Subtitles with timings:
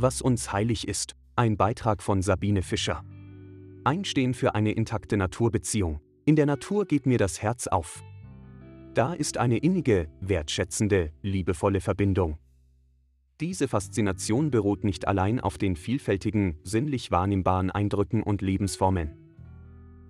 [0.00, 1.14] was uns heilig ist.
[1.34, 3.04] Ein Beitrag von Sabine Fischer.
[3.84, 6.00] Einstehen für eine intakte Naturbeziehung.
[6.24, 8.02] In der Natur geht mir das Herz auf.
[8.94, 12.38] Da ist eine innige, wertschätzende, liebevolle Verbindung.
[13.40, 19.16] Diese Faszination beruht nicht allein auf den vielfältigen, sinnlich wahrnehmbaren Eindrücken und Lebensformen.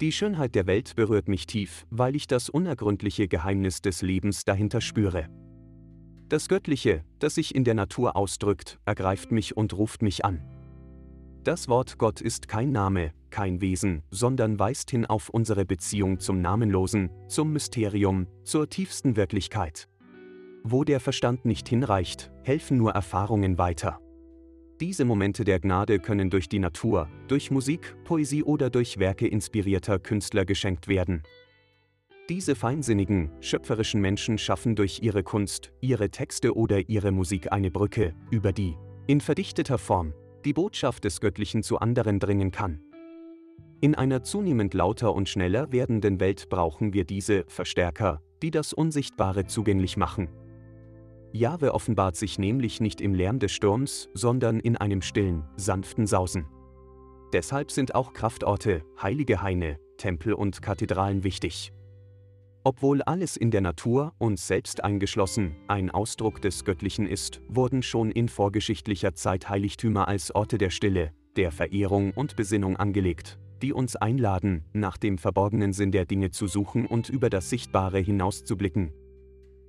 [0.00, 4.80] Die Schönheit der Welt berührt mich tief, weil ich das unergründliche Geheimnis des Lebens dahinter
[4.80, 5.28] spüre.
[6.30, 10.40] Das Göttliche, das sich in der Natur ausdrückt, ergreift mich und ruft mich an.
[11.42, 16.40] Das Wort Gott ist kein Name, kein Wesen, sondern weist hin auf unsere Beziehung zum
[16.40, 19.88] Namenlosen, zum Mysterium, zur tiefsten Wirklichkeit.
[20.62, 23.98] Wo der Verstand nicht hinreicht, helfen nur Erfahrungen weiter.
[24.78, 29.98] Diese Momente der Gnade können durch die Natur, durch Musik, Poesie oder durch Werke inspirierter
[29.98, 31.24] Künstler geschenkt werden.
[32.30, 38.14] Diese feinsinnigen, schöpferischen Menschen schaffen durch ihre Kunst, ihre Texte oder ihre Musik eine Brücke,
[38.30, 38.76] über die,
[39.08, 40.14] in verdichteter Form,
[40.44, 42.80] die Botschaft des Göttlichen zu anderen dringen kann.
[43.80, 49.46] In einer zunehmend lauter und schneller werdenden Welt brauchen wir diese Verstärker, die das Unsichtbare
[49.46, 50.28] zugänglich machen.
[51.32, 56.46] Jahwe offenbart sich nämlich nicht im Lärm des Sturms, sondern in einem stillen, sanften Sausen.
[57.32, 61.72] Deshalb sind auch Kraftorte, heilige Haine, Tempel und Kathedralen wichtig.
[62.62, 68.10] Obwohl alles in der Natur, uns selbst eingeschlossen, ein Ausdruck des Göttlichen ist, wurden schon
[68.10, 73.96] in vorgeschichtlicher Zeit Heiligtümer als Orte der Stille, der Verehrung und Besinnung angelegt, die uns
[73.96, 78.92] einladen, nach dem verborgenen Sinn der Dinge zu suchen und über das Sichtbare hinauszublicken.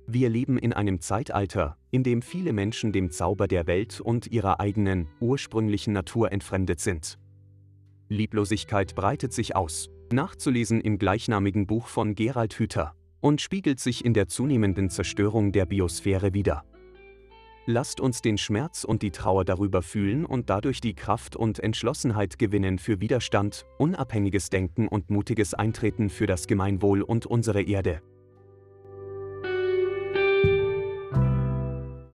[0.06, 4.60] Wir leben in einem Zeitalter, in dem viele Menschen dem Zauber der Welt und ihrer
[4.60, 7.18] eigenen, ursprünglichen Natur entfremdet sind.
[8.10, 14.14] Lieblosigkeit breitet sich aus, nachzulesen im gleichnamigen Buch von Gerald Hüther, und spiegelt sich in
[14.14, 16.64] der zunehmenden Zerstörung der Biosphäre wider.
[17.66, 22.36] Lasst uns den Schmerz und die Trauer darüber fühlen und dadurch die Kraft und Entschlossenheit
[22.36, 28.02] gewinnen für Widerstand, unabhängiges Denken und mutiges Eintreten für das Gemeinwohl und unsere Erde.